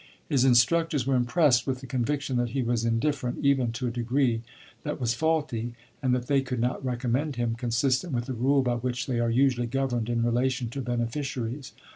His 0.27 0.43
instructors 0.45 1.05
were 1.05 1.13
impressed 1.15 1.67
with 1.67 1.79
the 1.79 1.85
conviction 1.85 2.37
that 2.37 2.49
he 2.57 2.63
was 2.63 2.85
indifferent, 2.85 3.45
even 3.45 3.71
to 3.73 3.85
a 3.85 3.91
degree 3.91 4.41
that 4.81 4.99
was 4.99 5.13
faulty, 5.13 5.75
and 6.01 6.11
that 6.15 6.25
they 6.25 6.41
could 6.41 6.59
not 6.59 6.83
recommend 6.83 7.35
him, 7.35 7.53
consistent 7.53 8.11
with 8.11 8.25
the 8.25 8.33
rule 8.33 8.63
by 8.63 8.77
which 8.77 9.05
they 9.05 9.19
are 9.19 9.29
usually 9.29 9.67
governed 9.67 10.09
in 10.09 10.23
relation 10.23 10.69
to 10.69 10.81
beneficiaries. 10.81 11.73